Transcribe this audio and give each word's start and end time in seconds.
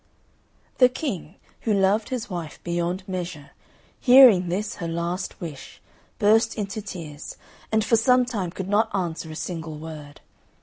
The 0.79 0.89
King, 0.89 1.35
who 1.59 1.73
loved 1.75 2.09
his 2.09 2.27
wife 2.27 2.59
beyond 2.63 3.07
measure, 3.07 3.51
hearing 3.99 4.49
this 4.49 4.77
her 4.77 4.87
last 4.87 5.39
wish, 5.39 5.79
burst 6.17 6.57
into 6.57 6.81
tears, 6.81 7.37
and 7.71 7.85
for 7.85 7.97
some 7.97 8.25
time 8.25 8.49
could 8.49 8.67
not 8.67 8.89
answer 8.95 9.29
a 9.29 9.35
single 9.35 9.77
word. 9.77 10.21